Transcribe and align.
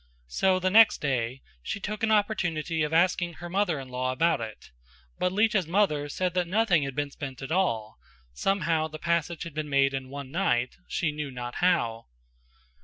So 0.25 0.57
the 0.59 0.71
next 0.71 0.99
day 0.99 1.43
she 1.61 1.79
took 1.79 2.01
an 2.01 2.09
opportunity 2.09 2.81
of 2.81 2.91
asking 2.91 3.33
her 3.33 3.51
mother 3.51 3.79
in 3.79 3.87
law 3.89 4.11
about 4.11 4.41
it, 4.41 4.71
but 5.19 5.31
Lita's 5.31 5.67
mother 5.67 6.09
said 6.09 6.33
that 6.33 6.47
nothing 6.47 6.81
had 6.81 6.95
been 6.95 7.11
spent 7.11 7.43
at 7.43 7.51
all; 7.51 7.99
somehow 8.33 8.87
the 8.87 8.97
passage 8.97 9.43
had 9.43 9.53
been 9.53 9.69
made 9.69 9.93
in 9.93 10.09
one 10.09 10.31
night, 10.31 10.77
she 10.87 11.11
knew 11.11 11.29
not 11.29 11.53
how. 11.61 12.07